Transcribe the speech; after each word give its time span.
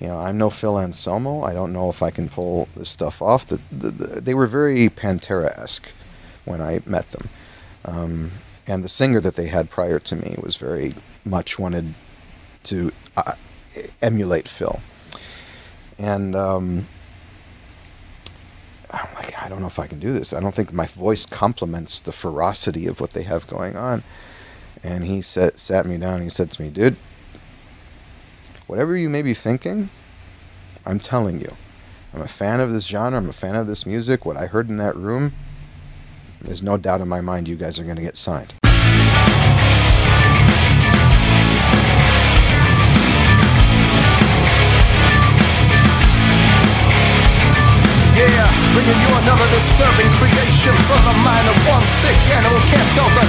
You 0.00 0.08
know, 0.08 0.18
I'm 0.18 0.36
no 0.38 0.50
Phil 0.50 0.78
Anselmo. 0.78 1.42
I 1.42 1.52
don't 1.52 1.72
know 1.72 1.88
if 1.88 2.02
I 2.02 2.10
can 2.10 2.28
pull 2.28 2.68
this 2.76 2.88
stuff 2.88 3.22
off. 3.22 3.46
The, 3.46 3.60
the, 3.70 3.90
the, 3.90 4.20
they 4.20 4.34
were 4.34 4.46
very 4.46 4.88
Pantera-esque 4.88 5.92
when 6.44 6.60
I 6.60 6.80
met 6.84 7.10
them, 7.12 7.28
um, 7.84 8.30
and 8.66 8.84
the 8.84 8.88
singer 8.88 9.20
that 9.20 9.36
they 9.36 9.46
had 9.46 9.70
prior 9.70 9.98
to 10.00 10.16
me 10.16 10.36
was 10.42 10.56
very 10.56 10.94
much 11.24 11.58
wanted 11.58 11.94
to 12.64 12.92
uh, 13.16 13.32
emulate 14.02 14.48
Phil. 14.48 14.80
And 15.98 16.34
um, 16.34 16.86
I'm 18.90 19.14
like, 19.14 19.40
I 19.42 19.48
don't 19.48 19.60
know 19.60 19.66
if 19.66 19.78
I 19.78 19.86
can 19.86 20.00
do 20.00 20.12
this. 20.12 20.32
I 20.32 20.40
don't 20.40 20.54
think 20.54 20.72
my 20.72 20.86
voice 20.86 21.26
complements 21.26 22.00
the 22.00 22.12
ferocity 22.12 22.86
of 22.86 23.00
what 23.00 23.10
they 23.10 23.22
have 23.22 23.46
going 23.46 23.76
on. 23.76 24.02
And 24.82 25.04
he 25.04 25.22
sat, 25.22 25.58
sat 25.58 25.86
me 25.86 25.96
down 25.96 26.20
he 26.20 26.28
said 26.28 26.50
to 26.52 26.62
me, 26.62 26.68
dude, 26.68 26.96
whatever 28.66 28.96
you 28.96 29.08
may 29.08 29.22
be 29.22 29.34
thinking, 29.34 29.88
I'm 30.86 31.00
telling 31.00 31.40
you. 31.40 31.56
I'm 32.12 32.22
a 32.22 32.28
fan 32.28 32.60
of 32.60 32.70
this 32.70 32.86
genre. 32.86 33.18
I'm 33.18 33.28
a 33.28 33.32
fan 33.32 33.56
of 33.56 33.66
this 33.66 33.86
music. 33.86 34.24
What 34.24 34.36
I 34.36 34.46
heard 34.46 34.68
in 34.68 34.76
that 34.78 34.96
room, 34.96 35.32
there's 36.40 36.62
no 36.62 36.76
doubt 36.76 37.00
in 37.00 37.08
my 37.08 37.20
mind 37.20 37.48
you 37.48 37.56
guys 37.56 37.78
are 37.78 37.84
going 37.84 37.96
to 37.96 38.02
get 38.02 38.16
signed. 38.16 38.54
Yeah, 48.14 48.46
bringing 48.72 48.94
you 48.94 49.10
another 49.26 49.50
disturbing 49.50 50.06
creation 50.22 50.74
from 50.86 51.02
the 51.02 51.16
mind 51.26 51.50
of 51.50 51.56
one 51.66 51.82
sick 51.82 52.14
animal 52.30 52.62
can't 52.70 52.88
tell 52.94 53.10
the 53.10 53.26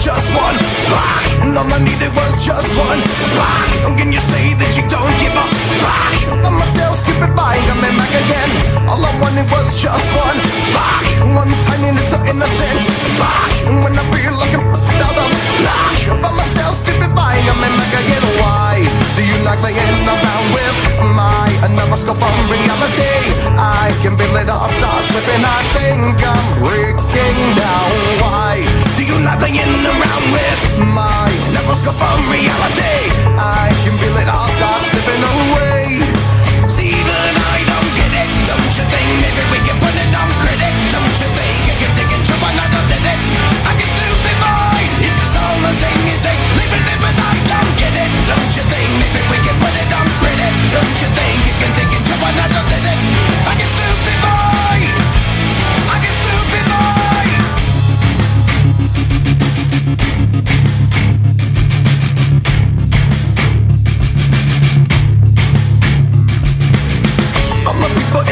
just 0.00 0.32
one 0.32 0.56
rock, 0.88 1.24
and 1.44 1.52
all 1.52 1.68
I 1.68 1.78
needed 1.78 2.08
was 2.16 2.32
just 2.40 2.72
one 2.72 3.00
rock. 3.36 3.68
And 3.84 3.92
can 4.00 4.08
you 4.08 4.20
say 4.20 4.56
that 4.56 4.72
you 4.72 4.84
don't 4.88 5.12
give 5.20 5.36
up 5.36 5.52
rock? 5.84 6.16
Let 6.40 6.56
myself 6.56 6.96
stupid 6.96 7.36
by 7.36 7.60
coming 7.68 7.94
back 8.00 8.12
again. 8.16 8.50
All 8.88 9.04
I 9.04 9.12
wanted 9.20 9.44
was 9.52 9.76
just 9.76 10.08
one 10.16 10.40
rock, 10.72 11.04
one 11.36 11.52
tiny 11.68 11.92
little 11.92 12.22
innocent 12.24 12.80
rock. 13.20 13.52
And 13.68 13.84
when 13.84 13.92
I 14.00 14.04
feel 14.08 14.32
like 14.40 14.56
I'm 14.56 14.64
out 15.04 15.18
of 15.20 15.30
luck, 15.68 15.96
let 16.24 16.32
myself 16.32 16.80
stupid 16.80 17.12
by 17.12 17.36
coming 17.44 17.74
back 17.76 17.92
again. 17.92 18.24
Why 18.40 18.80
do 18.80 19.20
you 19.20 19.36
like 19.44 19.60
playing 19.60 20.00
around 20.08 20.46
with 20.56 20.76
my 21.12 21.44
another 21.68 22.00
scope 22.00 22.24
of 22.24 22.34
reality? 22.48 23.36
I 23.60 23.92
can 24.00 24.16
feel 24.16 24.32
it 24.40 24.48
all 24.48 24.72
start 24.72 25.04
slipping. 25.04 25.44
I 25.44 25.60
think 25.76 26.16
I'm 26.24 26.46
breaking 26.64 27.36
down. 27.52 27.92
Why 28.24 28.39
playing 29.50 29.84
around 29.84 30.24
with 30.32 30.94
my 30.94 31.26
another 31.50 31.74
scope 31.74 32.00
of 32.00 32.20
reality? 32.30 33.10
I 33.34 33.70
can 33.82 33.94
feel 33.98 34.19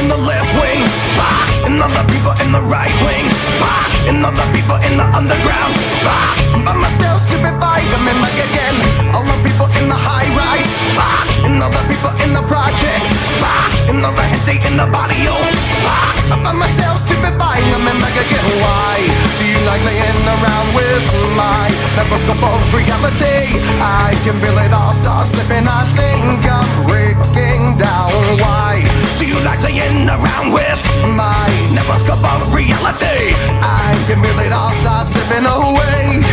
in 0.09 0.17
the 0.17 0.25
left 0.25 0.49
wing, 0.57 0.81
fuck, 1.21 1.69
and 1.69 1.77
the 1.77 2.05
people 2.09 2.33
in 2.41 2.49
the 2.49 2.65
right 2.65 2.97
wing, 3.05 3.29
fuck, 3.61 3.93
and 4.09 4.25
the 4.25 4.47
people 4.57 4.81
in 4.89 4.97
the 4.97 5.05
underground, 5.13 5.75
fuck. 6.01 6.65
By 6.65 6.73
myself, 6.81 7.21
stupid 7.21 7.53
by 7.61 7.85
coming 7.93 8.17
back 8.17 8.33
again. 8.41 8.77
All 9.13 9.21
the 9.29 9.37
people 9.45 9.69
in 9.77 9.85
the 9.93 10.01
high 10.01 10.25
rise, 10.33 10.65
fuck, 10.97 11.29
and 11.45 11.61
the 11.61 11.83
people 11.93 12.09
in 12.25 12.33
the 12.33 12.41
projects, 12.49 13.13
fuck, 13.37 13.69
and 13.93 14.01
the 14.01 14.09
gente 14.17 14.57
in 14.65 14.81
the 14.81 14.89
barrio, 14.89 15.37
fuck. 15.85 16.41
By 16.41 16.57
myself, 16.57 17.05
stupid 17.05 17.37
by 17.37 17.61
coming 17.69 18.01
back 18.01 18.17
again. 18.17 18.49
Why 18.65 19.05
do 19.37 19.45
you 19.45 19.61
like 19.69 19.85
playing 19.85 20.25
around 20.25 20.69
with 20.73 21.05
my 21.37 21.69
microscope 22.01 22.41
of 22.49 22.65
reality? 22.73 23.61
I 23.77 24.17
can 24.25 24.41
feel 24.41 24.57
it 24.57 24.73
all 24.73 24.97
start 24.97 25.29
slipping. 25.29 25.69
I 25.69 25.85
think 25.93 26.41
I'm 26.49 26.69
breaking 26.89 27.77
down. 27.77 28.17
Why 28.41 28.81
do 29.19 29.27
you 29.27 29.35
like 29.45 29.59
playing 29.59 30.09
around 30.09 30.53
with 30.53 30.81
my 31.19 31.51
microscope 31.75 32.23
of 32.23 32.55
reality? 32.55 33.35
I 33.61 33.93
can 34.07 34.23
feel 34.23 34.39
it 34.39 34.53
all 34.53 34.73
start 34.75 35.09
slipping 35.09 35.47
away. 35.47 36.28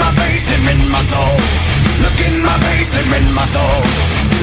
My 0.00 0.10
face, 0.16 0.44
stare 0.44 0.72
in 0.72 0.80
my 0.90 1.02
soul. 1.02 1.36
Look 2.02 2.18
in 2.26 2.42
my 2.42 2.56
face, 2.64 2.88
stare 2.88 3.16
in 3.20 3.26
my 3.34 3.44
soul. 3.44 3.80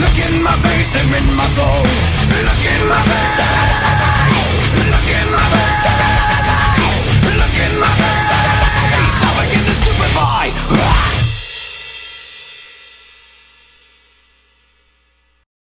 Look 0.02 0.18
in 0.26 0.44
my 0.44 0.56
face, 0.64 0.88
stare 0.90 1.18
in 1.18 1.28
my 1.36 1.48
soul. 1.48 1.84
Look 2.46 2.64
in 2.74 2.82
my 2.88 3.02
face. 3.10 3.67